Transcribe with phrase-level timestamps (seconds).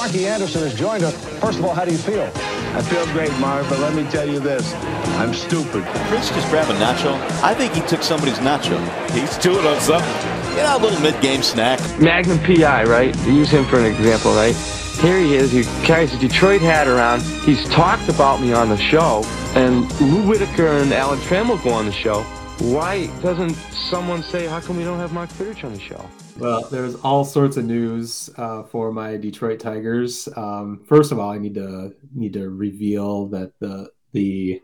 [0.00, 1.14] Sparky Anderson has joined us.
[1.40, 2.22] First of all, how do you feel?
[2.22, 4.72] I feel great, Marv, but let me tell you this.
[5.20, 5.84] I'm stupid.
[6.08, 7.12] Chris just grabbed a nacho.
[7.42, 8.80] I think he took somebody's nacho.
[9.10, 10.08] He's doing on something.
[10.52, 11.80] You know, a little mid-game snack.
[12.00, 13.14] Magnum PI, right?
[13.26, 14.56] Use him for an example, right?
[15.02, 15.52] Here he is.
[15.52, 17.20] He carries a Detroit hat around.
[17.44, 19.22] He's talked about me on the show.
[19.54, 22.22] And Lou Whitaker and Alan Trammell go on the show.
[22.72, 23.52] Why doesn't
[23.90, 26.08] someone say, how come we don't have Mark Fidrych on the show?
[26.38, 30.28] Well, there's all sorts of news uh, for my Detroit Tigers.
[30.36, 34.60] Um, first of all, I need to need to reveal that the the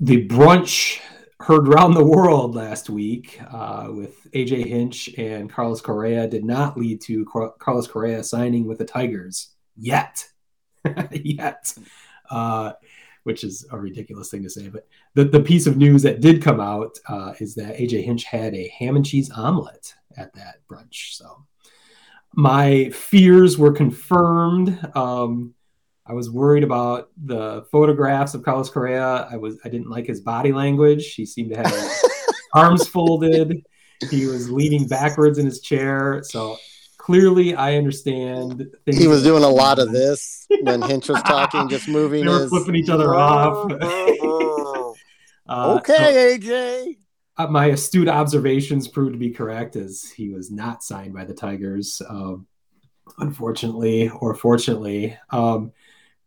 [0.00, 1.00] the brunch
[1.40, 6.76] heard around the world last week uh, with AJ Hinch and Carlos Correa did not
[6.76, 7.24] lead to
[7.60, 10.24] Carlos Correa signing with the Tigers yet,
[11.12, 11.72] yet.
[12.30, 12.72] Uh,
[13.24, 14.68] which is a ridiculous thing to say.
[14.68, 18.24] But the, the piece of news that did come out uh, is that AJ Hinch
[18.24, 21.14] had a ham and cheese omelet at that brunch.
[21.14, 21.46] So
[22.34, 24.78] my fears were confirmed.
[24.94, 25.54] Um,
[26.06, 29.28] I was worried about the photographs of Carlos Correa.
[29.30, 31.14] I was I didn't like his body language.
[31.14, 31.92] He seemed to have
[32.54, 33.62] arms folded.
[34.10, 36.22] He was leaning backwards in his chair.
[36.24, 36.56] So
[36.96, 38.66] clearly I understand.
[38.86, 42.24] He was doing a lot of this when Hinch was talking, just moving.
[42.24, 42.50] they were his...
[42.50, 43.70] flipping each other off.
[45.48, 46.96] uh, okay, so, AJ.
[47.38, 51.34] Uh, my astute observations proved to be correct, as he was not signed by the
[51.34, 52.46] Tigers, um,
[53.18, 55.16] unfortunately or fortunately.
[55.30, 55.72] Um,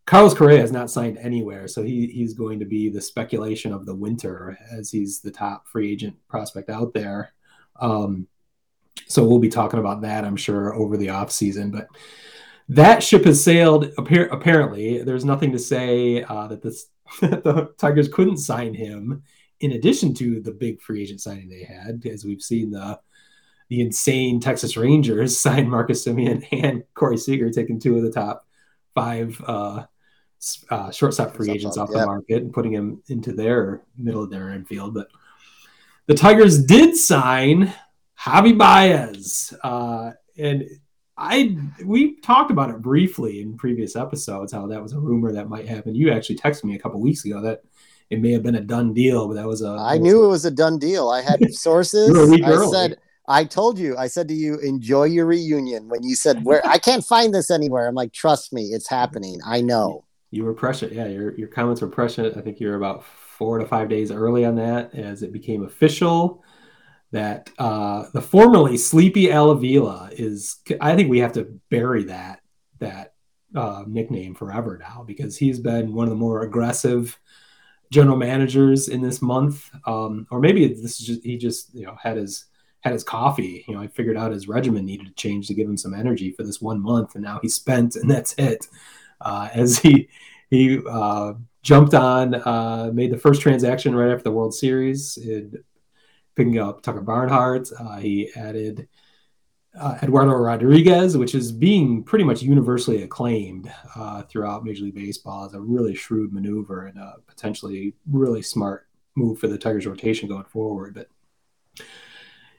[0.06, 3.86] Carlos Correa is not signed anywhere, so he, he's going to be the speculation of
[3.86, 7.34] the winter, as he's the top free agent prospect out there.
[7.80, 8.28] Um,
[9.08, 11.72] so we'll be talking about that, I'm sure, over the off season.
[11.72, 11.88] But
[12.70, 13.92] that ship has sailed.
[13.98, 16.88] apparently, there's nothing to say uh, that this
[17.20, 19.24] the Tigers couldn't sign him.
[19.62, 23.00] In addition to the big free agent signing they had, as we've seen the
[23.70, 28.46] the insane Texas Rangers sign Marcus Semien and Corey Seager, taking two of the top
[28.94, 29.86] five uh,
[30.70, 34.50] uh, shortstop free agents off the market and putting him into their middle of their
[34.50, 34.94] infield.
[34.94, 35.08] But
[36.08, 37.74] the Tigers did sign
[38.20, 39.54] Javy Baez.
[39.64, 40.68] Uh, and
[41.18, 41.56] I
[41.86, 45.68] we talked about it briefly in previous episodes how that was a rumor that might
[45.68, 45.96] happen.
[45.96, 47.62] You actually texted me a couple weeks ago that
[48.12, 49.70] it may have been a done deal, but that was a.
[49.70, 51.10] I knew it was a done deal.
[51.10, 52.10] I had sources.
[52.10, 52.72] I early.
[52.72, 53.96] said I told you.
[53.98, 55.88] I said to you, enjoy your reunion.
[55.88, 59.40] When you said where I can't find this anywhere, I'm like, trust me, it's happening.
[59.46, 60.04] I know.
[60.30, 60.92] You were prescient.
[60.92, 62.36] Yeah, your your comments were prescient.
[62.36, 65.64] I think you were about four to five days early on that as it became
[65.64, 66.44] official
[67.12, 70.58] that uh, the formerly Sleepy Al Avila is.
[70.82, 72.42] I think we have to bury that
[72.80, 73.14] that
[73.56, 77.18] uh, nickname forever now because he's been one of the more aggressive
[77.92, 79.70] general managers in this month.
[79.86, 82.46] Um, or maybe this is just he just you know had his
[82.80, 83.64] had his coffee.
[83.68, 86.32] You know, I figured out his regimen needed to change to give him some energy
[86.32, 88.68] for this one month, and now he's spent, and that's it.
[89.20, 90.10] Uh, as he
[90.50, 95.18] he uh, jumped on, uh, made the first transaction right after the World Series.
[95.18, 95.64] It
[96.36, 97.70] picking up Tucker Barnhart.
[97.78, 98.88] Uh, he added
[99.80, 105.46] uh, Eduardo Rodriguez, which is being pretty much universally acclaimed uh, throughout Major League Baseball
[105.46, 110.28] as a really shrewd maneuver and a potentially really smart move for the Tigers rotation
[110.28, 110.94] going forward.
[110.94, 111.08] But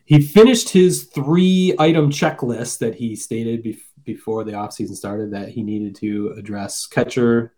[0.05, 5.51] he finished his three item checklist that he stated bef- before the offseason started that
[5.51, 7.55] he needed to address catcher,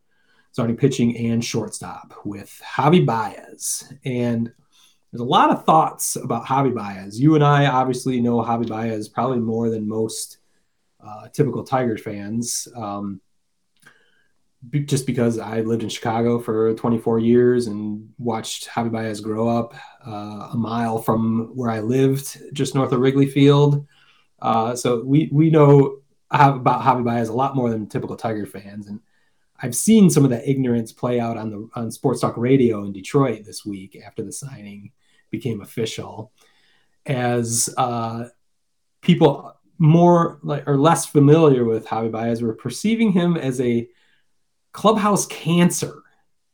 [0.53, 3.93] starting pitching, and shortstop with Javy Baez.
[4.05, 4.53] And
[5.15, 7.21] there's a lot of thoughts about Javy Baez.
[7.21, 10.39] You and I obviously know Javy Baez probably more than most
[10.99, 13.21] uh, typical Tigers fans, um,
[14.73, 19.77] just because I lived in Chicago for 24 years and watched Javy Baez grow up
[20.05, 23.87] uh, a mile from where I lived, just north of Wrigley Field.
[24.43, 25.99] Uh, so we we know
[26.33, 28.99] about Javy Baez a lot more than typical Tiger fans, and
[29.63, 32.93] I've seen some of that ignorance play out on the on Sports Talk Radio in
[32.93, 34.91] Detroit this week after the signing
[35.37, 36.33] became official
[37.07, 38.27] as uh,
[39.03, 43.89] people more like or less familiar with Javy Baez were perceiving him as a
[44.73, 46.03] clubhouse cancer,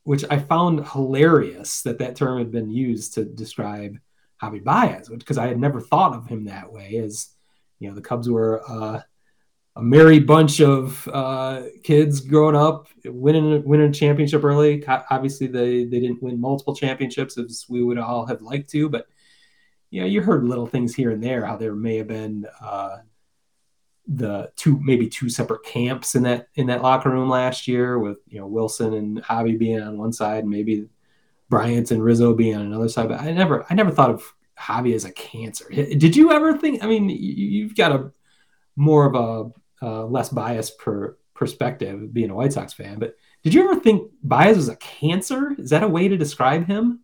[0.05, 3.99] which I found hilarious that that term had been used to describe
[4.43, 6.97] Javy Baez, because I had never thought of him that way.
[6.97, 7.29] As
[7.79, 9.01] you know, the Cubs were uh,
[9.81, 14.87] a merry bunch of uh, kids growing up, winning winning a championship early.
[14.87, 19.07] Obviously, they they didn't win multiple championships as we would all have liked to, but
[19.89, 22.99] yeah, you heard little things here and there how there may have been uh,
[24.07, 28.19] the two maybe two separate camps in that in that locker room last year with
[28.29, 30.89] you know Willson and Javy being on one side, and maybe
[31.49, 33.09] Bryant and Rizzo being on another side.
[33.09, 35.65] But I never I never thought of Javy as a cancer.
[35.71, 36.85] Did you ever think?
[36.85, 38.13] I mean, you've got a
[38.77, 42.99] more of a uh, less biased per perspective, being a White Sox fan.
[42.99, 45.55] But did you ever think Baez was a cancer?
[45.59, 47.01] Is that a way to describe him?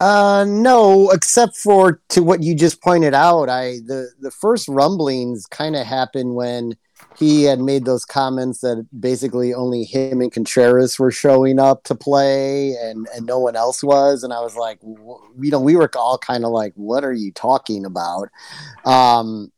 [0.00, 3.48] Uh, no, except for to what you just pointed out.
[3.48, 6.76] I the the first rumblings kind of happened when
[7.16, 11.94] he had made those comments that basically only him and Contreras were showing up to
[11.94, 15.90] play and and no one else was and I was like you know we were
[15.96, 18.28] all kind of like what are you talking about
[18.84, 19.52] um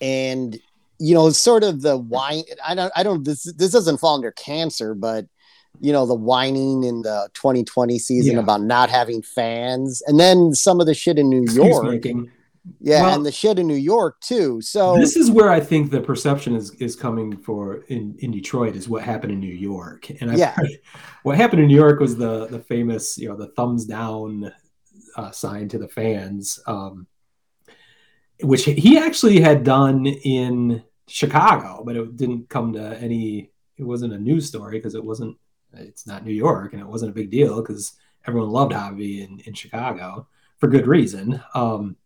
[0.00, 0.58] and
[0.98, 4.32] you know sort of the wine I don't I don't this this doesn't fall under
[4.32, 5.26] cancer but
[5.80, 8.40] you know the whining in the 2020 season yeah.
[8.40, 12.02] about not having fans and then some of the shit in New York
[12.80, 14.60] yeah, well, and the shit in New York too.
[14.60, 18.74] So this is where I think the perception is is coming for in in Detroit
[18.74, 20.10] is what happened in New York.
[20.20, 20.56] And I, yeah,
[21.22, 24.52] what happened in New York was the the famous you know the thumbs down
[25.16, 27.06] uh, sign to the fans, um,
[28.42, 33.50] which he actually had done in Chicago, but it didn't come to any.
[33.76, 35.36] It wasn't a news story because it wasn't.
[35.72, 37.92] It's not New York, and it wasn't a big deal because
[38.26, 40.26] everyone loved Javy in in Chicago
[40.58, 41.42] for good reason.
[41.54, 41.96] Um,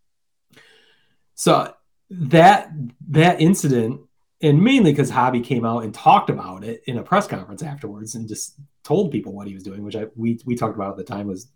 [1.35, 1.73] so
[2.11, 2.71] that
[3.09, 4.03] that incident,
[4.43, 8.15] and mainly because Javy came out and talked about it in a press conference afterwards
[8.15, 10.97] and just told people what he was doing, which I we we talked about at
[10.97, 11.49] the time was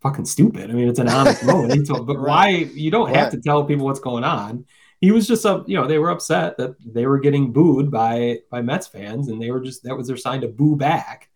[0.00, 0.70] fucking stupid.
[0.70, 1.88] I mean, it's an honest moment.
[1.88, 4.66] But why you don't have to tell people what's going on.
[5.04, 8.38] He was just up, you know, they were upset that they were getting booed by
[8.50, 11.28] by Mets fans, and they were just that was their sign to boo back.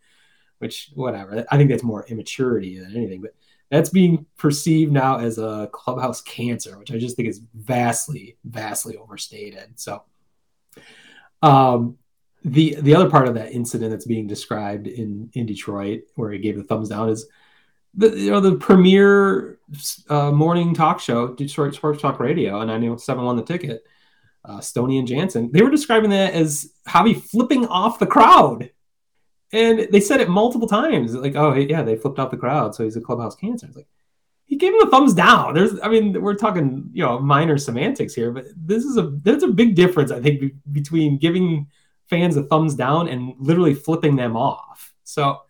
[0.58, 1.44] Which whatever.
[1.50, 3.20] I think that's more immaturity than anything.
[3.20, 3.34] But
[3.70, 8.96] that's being perceived now as a clubhouse cancer, which I just think is vastly, vastly
[8.96, 9.78] overstated.
[9.78, 10.02] So,
[11.42, 11.98] um,
[12.42, 16.38] the the other part of that incident that's being described in in Detroit, where he
[16.38, 17.28] gave the thumbs down, is
[17.98, 19.58] the you know the premier
[20.08, 23.84] uh, morning talk show, Detroit Sports Talk Radio, and I knew seven won the ticket.
[24.44, 28.70] Uh, Stoney and Jansen, they were describing that as Javy flipping off the crowd
[29.52, 32.84] and they said it multiple times, like, "Oh, yeah, they flipped off the crowd, so
[32.84, 33.88] he's a clubhouse cancer." It's like
[34.44, 35.54] he gave him a thumbs down.
[35.54, 39.42] There's, I mean, we're talking, you know, minor semantics here, but this is a there's
[39.42, 41.66] a big difference, I think, between giving
[42.08, 44.92] fans a thumbs down and literally flipping them off.
[45.04, 45.40] So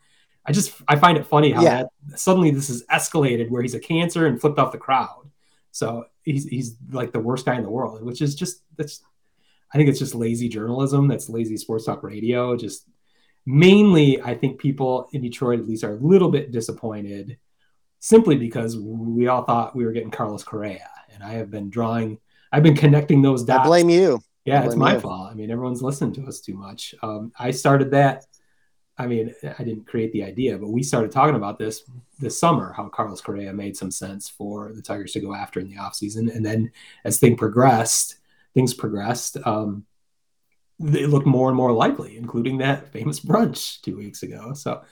[0.48, 1.84] I just I find it funny how yeah.
[2.08, 5.30] that suddenly this is escalated where he's a cancer and flipped off the crowd.
[5.70, 9.02] So he's he's like the worst guy in the world, which is just that's
[9.72, 11.08] I think it's just lazy journalism.
[11.08, 12.56] That's lazy sports talk radio.
[12.56, 12.88] Just
[13.48, 17.38] mainly i think people in detroit at least are a little bit disappointed
[17.98, 22.18] simply because we all thought we were getting carlos correa and i have been drawing
[22.52, 25.00] i've been connecting those dots i blame you yeah it's my you.
[25.00, 28.26] fault i mean everyone's listening to us too much um, i started that
[28.98, 31.84] i mean i didn't create the idea but we started talking about this
[32.18, 35.68] this summer how carlos correa made some sense for the tigers to go after in
[35.68, 36.70] the offseason and then
[37.04, 38.16] as things progressed
[38.54, 39.84] things progressed um,
[40.78, 44.52] they looked more and more likely, including that famous brunch two weeks ago.
[44.52, 44.82] So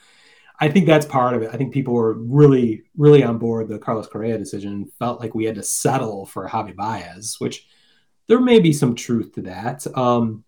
[0.58, 1.50] I think that's part of it.
[1.52, 5.44] I think people were really, really on board the Carlos Correa decision, felt like we
[5.44, 7.66] had to settle for Javy Baez, which
[8.26, 9.86] there may be some truth to that.
[9.96, 10.44] Um,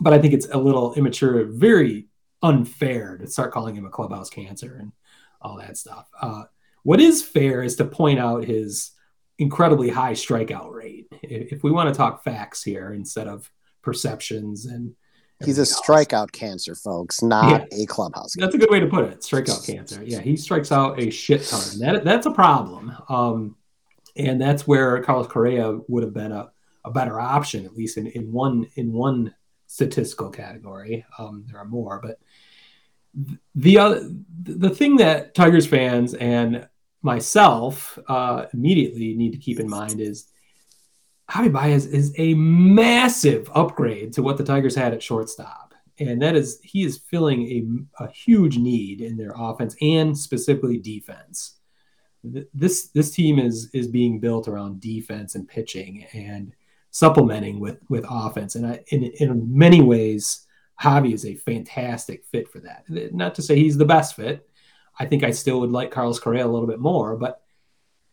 [0.00, 2.08] but I think it's a little immature, very
[2.42, 4.92] unfair to start calling him a clubhouse cancer and
[5.40, 6.08] all that stuff.
[6.20, 6.44] Uh,
[6.82, 8.92] what is fair is to point out his
[9.38, 11.06] incredibly high strikeout rate.
[11.22, 13.50] If, we want to talk facts here instead of
[13.82, 14.94] perceptions and
[15.44, 17.82] he's a strikeout cancer folks not yeah.
[17.82, 18.40] a clubhouse cancer.
[18.40, 21.44] that's a good way to put it strikeout cancer yeah he strikes out a shit
[21.44, 23.54] ton that, that's a problem um,
[24.16, 26.50] and that's where carlos correa would have been a,
[26.84, 29.32] a better option at least in, in one in one
[29.66, 32.18] statistical category um, there are more but
[33.54, 34.08] the other
[34.42, 36.68] the thing that tigers fans and
[37.02, 40.28] myself uh, immediately need to keep in mind is
[41.30, 45.74] Javi Baez is a massive upgrade to what the Tigers had at shortstop.
[45.98, 47.42] And that is, he is filling
[47.98, 51.54] a, a huge need in their offense and specifically defense.
[52.22, 56.52] This this team is is being built around defense and pitching and
[56.96, 58.54] supplementing with with offense.
[58.54, 60.46] And I, in in many ways,
[60.80, 62.84] Javy is a fantastic fit for that.
[63.12, 64.48] Not to say he's the best fit.
[64.98, 67.42] I think I still would like Carlos Correa a little bit more, but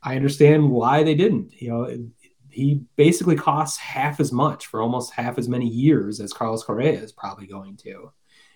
[0.01, 1.61] I understand why they didn't.
[1.61, 2.09] You know,
[2.49, 6.99] he basically costs half as much for almost half as many years as Carlos Correa
[6.99, 8.11] is probably going to.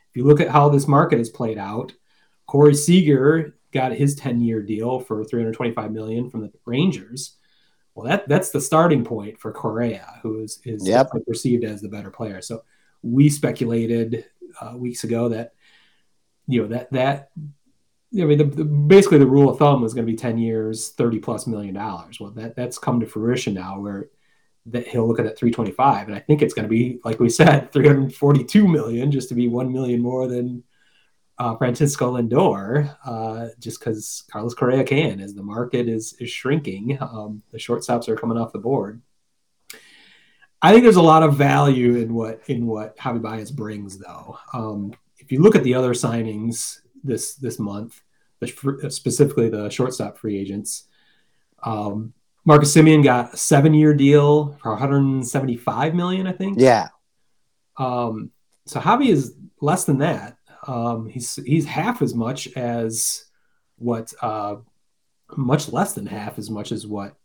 [0.10, 1.94] If you look at how this market has played out,
[2.48, 7.37] Corey Seager got his 10-year deal for 325 million from the Rangers.
[7.98, 11.10] Well, that that's the starting point for Correa, who is is yep.
[11.28, 12.44] perceived as the better player.
[12.44, 12.64] So
[13.02, 14.26] we speculated
[14.62, 15.54] uh, weeks ago that
[16.46, 17.32] you know that that
[18.14, 20.90] I mean, the, the, basically the rule of thumb was going to be 10 years,
[20.90, 22.20] 30 plus million dollars.
[22.20, 24.10] Well, that that's come to fruition now where
[24.68, 27.30] that he'll look at that 325, and I think it's going to be like we
[27.30, 30.64] said, 342 million, just to be one million more than
[31.40, 36.98] uh, Francisco Lindor, uh, just because Carlos Correa can, as the market is is shrinking.
[37.00, 39.02] Um, the shortstops are coming off the board.
[40.62, 44.38] I think there's a lot of value in what in what Javy Baez brings, though.
[44.54, 48.02] Um, if you look at the other signings this this month,
[48.40, 50.86] the, specifically the shortstop free agents,
[51.64, 52.14] um,
[52.46, 56.60] Marcus Semien got a seven year deal for 175 million, I think.
[56.60, 56.88] Yeah.
[57.78, 58.32] Um,
[58.66, 60.37] so Javy is less than that.
[60.68, 63.26] Um, he's he's half as much as
[63.78, 64.58] what uh,
[65.36, 67.16] much less than half as much as what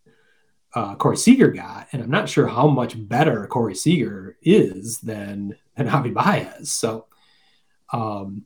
[0.74, 5.56] uh, Corey Seager got, and I'm not sure how much better Corey Seager is than
[5.76, 6.70] than Javy Baez.
[6.70, 7.06] So,
[7.92, 8.44] um,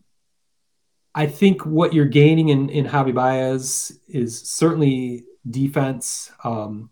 [1.14, 6.90] I think what you're gaining in in Javy Baez is certainly defense, um,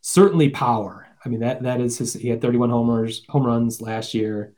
[0.00, 1.08] certainly power.
[1.24, 2.12] I mean that that is his.
[2.12, 4.54] He had 31 homers, home runs last year.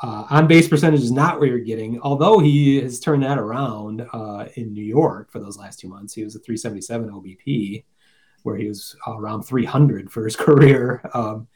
[0.00, 4.06] Uh, on base percentage is not where you're getting, although he has turned that around
[4.12, 6.14] uh, in New York for those last two months.
[6.14, 7.84] He was a 377 OBP,
[8.44, 11.48] where he was around 300 for his career, um,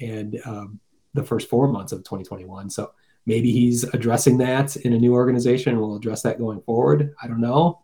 [0.00, 0.80] and um,
[1.14, 2.68] the first four months of 2021.
[2.68, 2.92] So
[3.24, 5.80] maybe he's addressing that in a new organization.
[5.80, 7.14] We'll address that going forward.
[7.22, 7.82] I don't know.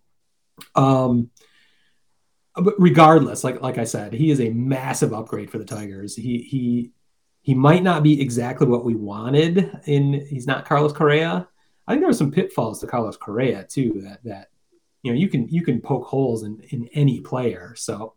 [0.75, 1.31] Um,
[2.55, 6.15] but regardless, like like I said, he is a massive upgrade for the Tigers.
[6.15, 6.93] He he
[7.43, 11.49] he might not be exactly what we wanted in he's not Carlos Correa.
[11.87, 14.49] I think there are some pitfalls to Carlos Correa too that that
[15.03, 17.75] you know you can you can poke holes in in any player.
[17.77, 18.15] So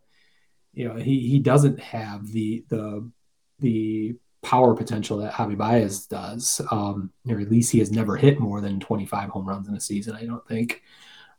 [0.72, 3.10] you know he he doesn't have the the
[3.58, 6.60] the power potential that Javy Baez does.
[6.70, 9.80] Um, or at least he has never hit more than 25 home runs in a
[9.80, 10.14] season.
[10.14, 10.82] I don't think.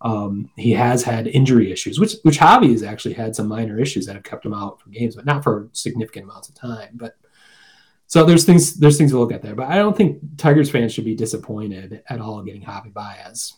[0.01, 4.05] Um, he has had injury issues, which which Javy has actually had some minor issues
[4.05, 6.89] that have kept him out from games, but not for significant amounts of time.
[6.93, 7.15] But
[8.07, 10.93] so there's things there's things to look at there, but I don't think Tigers fans
[10.93, 13.53] should be disappointed at all getting Javy Baez,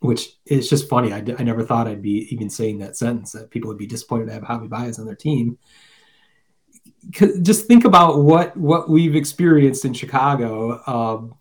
[0.00, 1.12] which is just funny.
[1.12, 4.26] I, I never thought I'd be even saying that sentence that people would be disappointed
[4.26, 5.58] to have Javy Baez on their team.
[7.10, 11.34] Just think about what what we've experienced in Chicago um,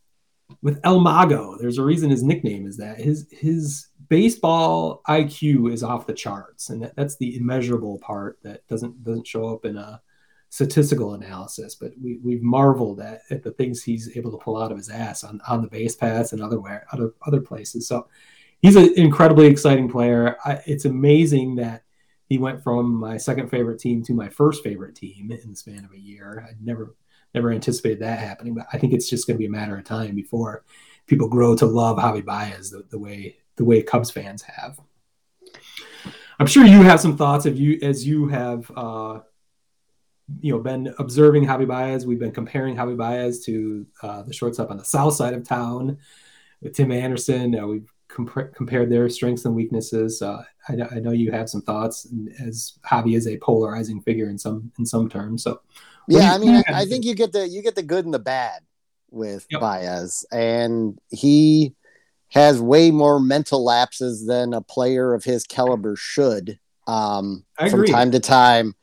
[0.62, 1.58] with El Mago.
[1.60, 3.00] There's a reason his nickname is that.
[3.00, 8.67] His his baseball IQ is off the charts, and that, that's the immeasurable part that
[8.67, 10.01] doesn't doesn't show up in a
[10.50, 14.72] statistical analysis, but we, we've marveled at, at the things he's able to pull out
[14.72, 16.60] of his ass on, on the base paths and other
[16.92, 17.88] other other places.
[17.88, 18.08] So
[18.62, 20.38] he's an incredibly exciting player.
[20.46, 21.84] I, it's amazing that
[22.27, 25.86] he went from my second favorite team to my first favorite team in the span
[25.86, 26.46] of a year.
[26.48, 26.96] I never
[27.34, 29.84] never anticipated that happening, but I think it's just going to be a matter of
[29.84, 30.63] time before
[31.08, 34.80] people grow to love Javy Baez the, the way the way Cubs fans have.
[36.39, 39.20] I'm sure you have some thoughts if you as you have uh,
[40.41, 42.05] you know been observing Javy Baez.
[42.05, 45.98] We've been comparing Javy Baez to uh, the shortstop on the south side of town
[46.62, 47.57] with Tim Anderson.
[47.57, 50.22] Uh, we've comp- compared their strengths and weaknesses.
[50.22, 52.07] Uh, I, I, know you have some thoughts,
[52.39, 55.43] as Javy is a polarizing figure in some in some terms.
[55.43, 55.62] So,
[56.07, 58.19] yeah, I mean, I, I, think you get the you get the good and the
[58.19, 58.62] bad
[59.10, 59.62] with yep.
[59.62, 61.74] Baez, and he
[62.29, 66.60] has way more mental lapses than a player of his caliber should.
[66.86, 68.74] Um, from time to time.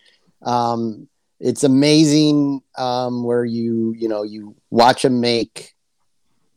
[0.42, 1.08] Um,
[1.40, 5.74] it's amazing um, where you you know you watch him make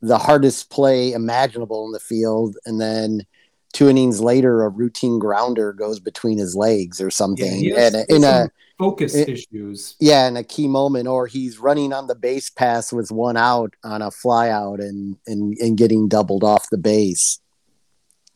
[0.01, 3.25] the hardest play imaginable in the field, and then
[3.73, 8.23] two innings later, a routine grounder goes between his legs or something, yeah, and in
[8.23, 9.95] a focus it, issues.
[9.99, 13.73] Yeah, in a key moment, or he's running on the base pass with one out
[13.83, 17.39] on a fly out and and and getting doubled off the base.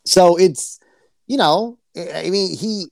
[0.05, 0.79] So it's
[1.27, 2.88] you know, I mean he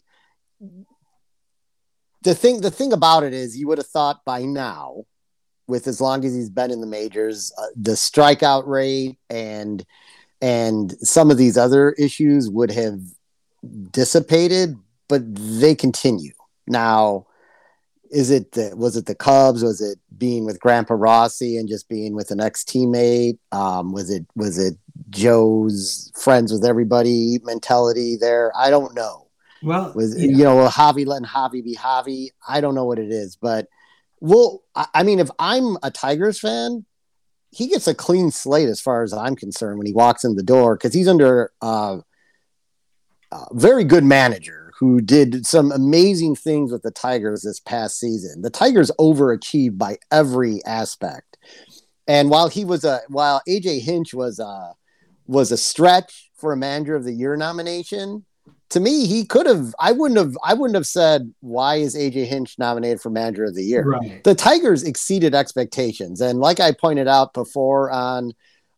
[2.21, 5.03] the thing the thing about it is you would have thought by now
[5.67, 9.85] with as long as he's been in the majors uh, the strikeout rate and
[10.41, 12.99] and some of these other issues would have
[13.91, 14.75] dissipated
[15.07, 16.33] but they continue.
[16.67, 17.25] Now
[18.11, 19.63] is it the, was it the cubs?
[19.63, 23.37] Was it being with grandpa rossy and just being with an ex-teammate?
[23.51, 24.75] Um, was it was it
[25.09, 28.51] joe's friends with everybody mentality there?
[28.57, 29.28] I don't know
[29.61, 30.29] well, was yeah.
[30.29, 32.29] you know Javy letting Javy be Javy.
[32.47, 33.67] I don't know what it is, but
[34.19, 36.85] well, I, I mean, if I'm a Tigers fan,
[37.51, 40.43] he gets a clean slate as far as I'm concerned when he walks in the
[40.43, 41.97] door because he's under uh,
[43.31, 48.41] a very good manager who did some amazing things with the Tigers this past season.
[48.41, 51.37] The Tigers overachieved by every aspect,
[52.07, 54.75] and while he was a while AJ Hinch was a
[55.27, 58.25] was a stretch for a manager of the year nomination
[58.69, 59.73] to me, he could have.
[59.79, 60.37] I wouldn't have.
[60.43, 63.83] I wouldn't have said why is AJ Hinch nominated for Manager of the Year.
[63.83, 64.23] Right.
[64.23, 68.33] The Tigers exceeded expectations, and like I pointed out before on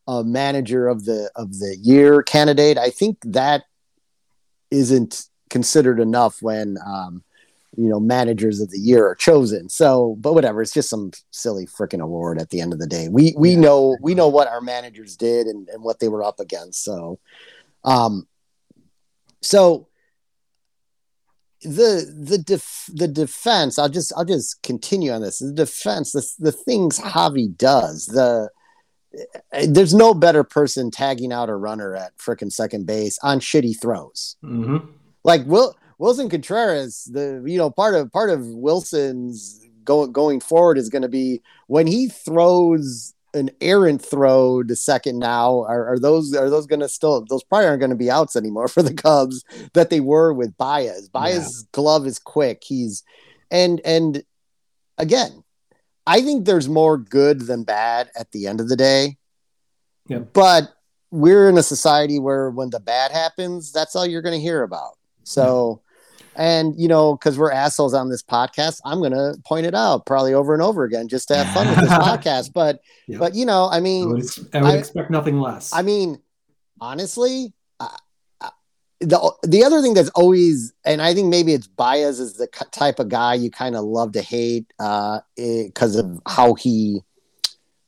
[0.08, 3.64] a Manager of the of the Year candidate, I think that
[4.72, 7.24] isn't considered enough when um,
[7.76, 9.68] you know managers of the year are chosen.
[9.70, 13.10] So, but whatever, it's just some silly freaking award at the end of the day.
[13.10, 13.60] We we Yeah.
[13.60, 16.84] know we know what our managers did and, and what they were up against.
[16.84, 17.20] So,
[17.84, 18.28] um,
[19.42, 19.88] so
[21.64, 23.78] the the def, the defense.
[23.78, 25.40] I'll just I'll just continue on this.
[25.40, 28.08] The defense, the the things Javy does.
[28.08, 28.50] The
[29.68, 34.38] there's no better person tagging out a runner at frickin' second base on shitty throws
[34.42, 34.78] hmm
[35.24, 40.78] like Will Willson Contreras, the you know part of part of Willson's going going forward
[40.78, 45.62] is going to be when he throws an errant throw to second now.
[45.62, 48.36] Are, are those are those going to still those probably aren't going to be outs
[48.36, 51.10] anymore for the Cubs that they were with Baez.
[51.10, 52.64] Baez's glove is quick.
[52.64, 53.04] He's
[53.50, 54.24] and and
[54.98, 55.44] again,
[56.06, 59.18] I think there's more good than bad at the end of the day.
[60.08, 60.20] Yeah.
[60.20, 60.74] But
[61.12, 64.64] we're in a society where when the bad happens, that's all you're going to hear
[64.64, 64.94] about.
[65.24, 65.82] So,
[66.36, 70.06] and you know, because we're assholes on this podcast, I'm going to point it out
[70.06, 72.54] probably over and over again just to have fun with this podcast.
[72.54, 73.18] But, Yeah.
[73.20, 75.72] but you know, I I mean, would, ex- I would I- expect nothing less.
[75.74, 76.20] I mean,
[76.80, 77.90] honestly, uh,
[78.42, 78.50] uh,
[79.00, 83.00] the the other thing that's always, and I think maybe it's bias is the type
[83.00, 87.02] of guy you kind of love to hate because of how he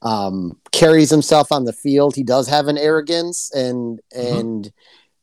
[0.02, 2.16] um, carries himself on the field.
[2.16, 4.72] He does have an arrogance, and and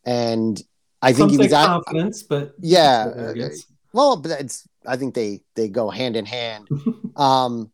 [0.07, 0.63] and
[1.03, 1.67] I think Some he was on.
[1.83, 3.67] confidence, but Yeah, it's.
[3.93, 6.69] Well, but it's I think they they go hand in hand.
[7.17, 7.71] um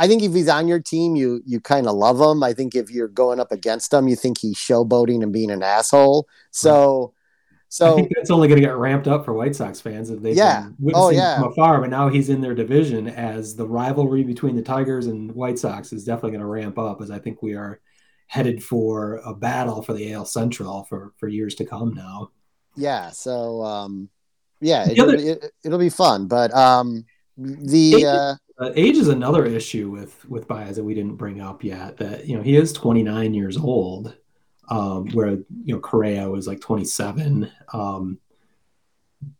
[0.00, 2.42] I think if he's on your team, you you kind of love him.
[2.42, 5.62] I think if you're going up against him, you think he's showboating and being an
[5.62, 6.28] asshole.
[6.52, 10.08] So I so think that's only going to get ramped up for White Sox fans
[10.10, 10.68] if they've Yeah.
[10.94, 11.34] Oh, yeah.
[11.40, 11.80] from afar.
[11.80, 15.92] But now he's in their division as the rivalry between the Tigers and White Sox
[15.92, 17.02] is definitely going to ramp up.
[17.02, 17.80] As I think we are
[18.28, 22.30] headed for a battle for the AL Central for for years to come now.
[22.76, 24.08] yeah, so um
[24.60, 26.28] yeah, it'll, other- be, it, it'll be fun.
[26.28, 27.04] But um
[27.36, 31.62] the uh Uh, age is another issue with with Baez that we didn't bring up
[31.64, 31.96] yet.
[31.98, 34.16] That you know he is 29 years old,
[34.68, 35.30] um, where
[35.64, 37.48] you know Correa was like 27.
[37.72, 38.18] Um,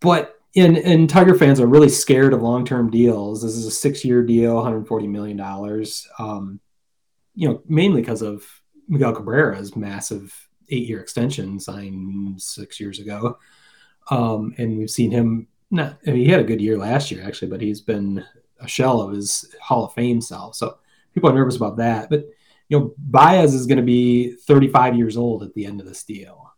[0.00, 3.42] but and and Tiger fans are really scared of long term deals.
[3.42, 6.06] This is a six year deal, 140 million dollars.
[6.18, 6.60] Um,
[7.34, 8.44] you know, mainly because of
[8.88, 13.38] Miguel Cabrera's massive eight year extension signed six years ago.
[14.10, 17.22] Um, and we've seen him not, I mean, he had a good year last year,
[17.24, 18.24] actually, but he's been
[18.60, 20.54] a shell of his Hall of Fame self.
[20.56, 20.78] So
[21.12, 22.08] people are nervous about that.
[22.08, 22.26] But,
[22.68, 26.04] you know, Baez is going to be 35 years old at the end of this
[26.04, 26.52] deal.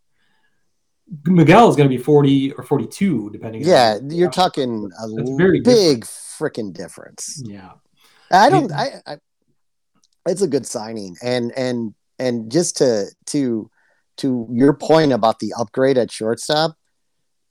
[1.25, 5.61] Miguel is going to be 40 or 42, depending yeah, you're talking a That's very
[5.61, 7.43] big freaking difference.
[7.45, 7.73] Yeah.
[8.31, 8.71] I don't.
[8.71, 9.17] I, I.
[10.27, 13.71] It's a good signing, and and and just to to
[14.19, 16.77] to your point about the upgrade at shortstop,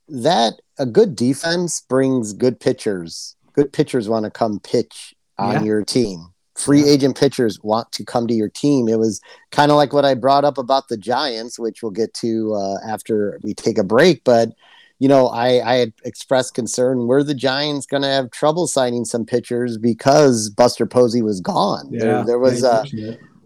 [0.08, 3.36] that a good defense brings good pitchers.
[3.54, 5.62] Good pitchers want to come pitch on Yeah.
[5.64, 6.28] your team.
[6.54, 6.92] Free Yeah.
[6.92, 8.88] agent pitchers want to come to your team.
[8.88, 12.12] It was kind of like what I brought up about the Giants, which we'll get
[12.14, 14.22] to uh, after we take a break.
[14.24, 14.50] But
[14.98, 19.06] you know, I, I had expressed concern were the Giants going to have trouble signing
[19.06, 21.88] some pitchers because Buster Posey was gone.
[21.90, 22.00] Yeah.
[22.00, 22.84] There, there was a.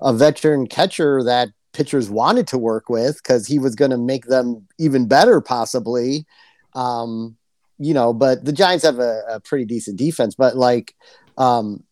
[0.00, 4.26] a veteran catcher that pitchers wanted to work with because he was going to make
[4.26, 6.24] them even better, possibly.
[6.74, 7.36] Um,
[7.78, 10.94] you know, but the Giants have a, a pretty decent defense, but like,
[11.36, 11.82] um,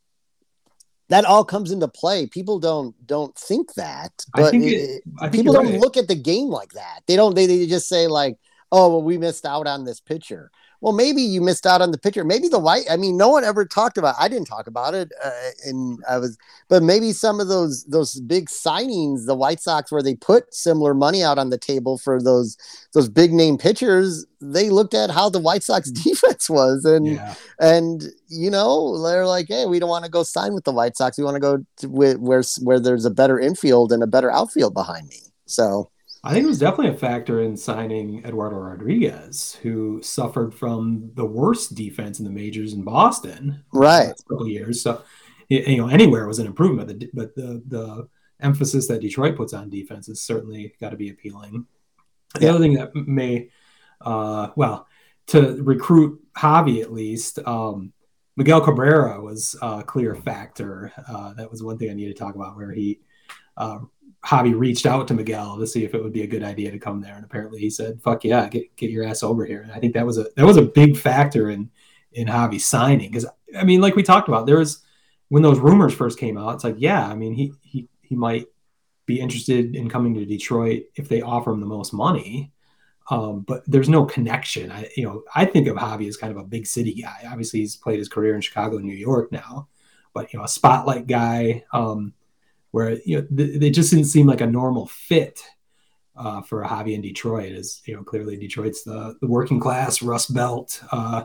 [1.09, 2.27] that all comes into play.
[2.27, 5.81] People don't don't think that, but think it- it- people don't right.
[5.81, 7.01] look at the game like that.
[7.07, 7.35] They don't.
[7.35, 8.38] They, they just say like,
[8.71, 10.51] "Oh, well, we missed out on this pitcher."
[10.83, 12.25] Well, maybe you missed out on the picture.
[12.25, 12.87] Maybe the white.
[12.90, 14.16] I mean, no one ever talked about.
[14.18, 15.31] I didn't talk about it, uh,
[15.64, 16.37] and I was.
[16.68, 20.92] But maybe some of those those big signings, the White Sox, where they put similar
[20.92, 22.57] money out on the table for those
[22.95, 27.35] those big name pitchers, they looked at how the White Sox defense was, and Yeah.
[27.61, 30.97] and you know they're like, hey, we don't want to go sign with the White
[30.97, 31.16] Sox.
[31.16, 34.33] We want to go to where, where where there's a better infield and a better
[34.33, 35.21] outfield behind me.
[35.47, 35.91] So
[36.25, 41.25] I think it was definitely a factor in signing Eduardo Rodriguez, who suffered from the
[41.25, 44.15] worst defense in the majors in Boston, Right.
[44.29, 44.81] couple of years.
[44.81, 45.03] So,
[45.49, 48.09] you know, anywhere was an improvement, but the, but the the
[48.41, 51.67] emphasis that Detroit puts on defense has certainly got to be appealing.
[52.35, 52.51] The Yeah.
[52.51, 53.51] other thing that may,
[54.01, 54.87] uh, well,
[55.29, 57.93] to recruit Javy at least, um,
[58.37, 60.93] Miguel Cabrera was a clear factor.
[61.09, 63.01] Uh, that was one thing I need to talk about, where he
[63.57, 63.81] uh,
[64.25, 66.79] Javy reached out to Miguel to see if it would be a good idea to
[66.79, 69.73] come there, and apparently he said, "Fuck yeah, get get your ass over here." And
[69.73, 71.71] I think that was a that was a big factor in
[72.13, 73.27] in Javy signing because
[73.59, 74.83] I mean, like we talked about, there was
[75.29, 78.47] when those rumors first came out, it's like, yeah, I mean, he he he might
[79.07, 82.53] be interested in coming to Detroit if they offer him the most money.
[83.11, 84.71] Um, but there's no connection.
[84.71, 87.25] I, you know, I think of Javy as kind of a big city guy.
[87.27, 89.69] Obviously, he's played his career in Chicago, and New York now,
[90.15, 91.65] but you know, a spotlight guy.
[91.73, 92.15] Um,
[92.73, 95.41] where you know th- they just didn't seem like a normal fit
[96.17, 97.53] uh, for Javy in Detroit.
[97.53, 100.83] Is you know, clearly Detroit's the the working class Rust Belt.
[100.91, 101.25] Uh,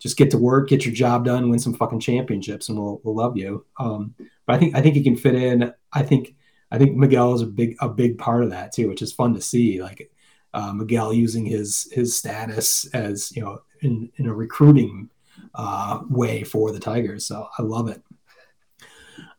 [0.00, 3.14] just get to work, get your job done, win some fucking championships, and we'll we'll
[3.14, 3.64] love you.
[3.78, 4.14] Um,
[4.46, 5.72] but I think I think he can fit in.
[5.92, 6.34] I think
[6.70, 9.34] I think Miguel is a big a big part of that too, which is fun
[9.34, 9.82] to see.
[9.82, 10.10] Like
[10.52, 15.10] uh, Miguel using his his status as you know in in a recruiting
[15.54, 17.26] uh, way for the Tigers.
[17.26, 18.02] So I love it.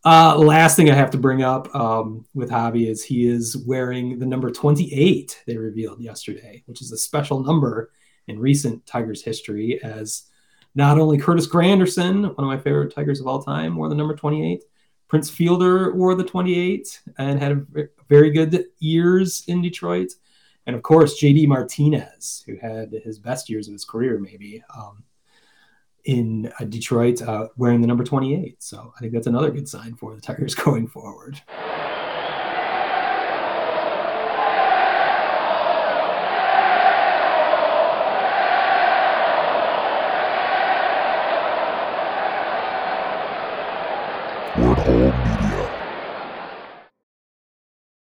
[0.06, 4.20] Uh, last thing I have to bring up um, with Javy is he is wearing
[4.20, 7.92] the number 28 they revealed yesterday, which is a special number
[8.28, 9.82] in recent Tigers history.
[9.82, 10.30] As
[10.76, 14.16] not only Curtis Granderson, one of my favorite Tigers of all time, wore the number
[14.16, 14.64] 28,
[15.08, 17.66] Prince Fielder wore the 28 and had
[18.08, 20.12] very good years in Detroit.
[20.68, 24.64] And of course, JD Martinez, who had his best years of his career, maybe.
[24.76, 25.04] Um,
[26.06, 28.62] in uh, Detroit uh, wearing the number 28.
[28.62, 31.42] So I think that's another good sign for the Tigers going forward.